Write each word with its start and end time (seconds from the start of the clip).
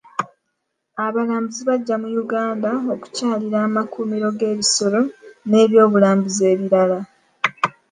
Abalambuzi 1.05 1.61
bajja 1.69 1.95
mu 2.03 2.09
Uganda 2.23 2.71
okukyalira 2.93 3.57
amakuumiro 3.67 4.27
g'ebisolo 4.39 5.01
nebyobulambuzi 5.49 6.41
ebirala. 6.53 6.99